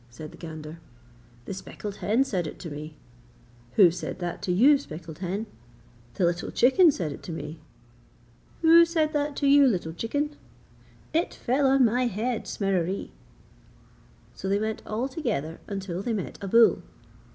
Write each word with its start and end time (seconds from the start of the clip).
said 0.09 0.31
the 0.31 0.37
gander. 0.37 0.79
'The 1.45 1.53
speckled 1.53 1.97
hen 1.97 2.23
said 2.23 2.47
it 2.47 2.57
to 2.57 2.71
me.' 2.71 2.95
'Who 3.73 3.91
said 3.91 4.17
that 4.17 4.41
to 4.41 4.51
you, 4.51 4.79
speckled 4.79 5.19
hen?' 5.19 5.45
'The 6.15 6.25
little 6.25 6.49
chicken 6.49 6.89
said 6.89 7.11
it 7.11 7.21
to 7.21 7.31
me.' 7.31 7.59
'Who 8.63 8.83
said 8.83 9.13
that 9.13 9.35
to 9.35 9.47
you, 9.47 9.67
little 9.67 9.93
chicken?' 9.93 10.35
'It 11.13 11.35
fell 11.35 11.67
on 11.67 11.85
my 11.85 12.07
head, 12.07 12.47
Smereree!' 12.47 13.11
So 14.33 14.49
they 14.49 14.57
went 14.57 14.81
all 14.87 15.07
together 15.07 15.59
until 15.67 16.01
they 16.01 16.13
met 16.13 16.39
a 16.43 16.47
bull. 16.47 16.81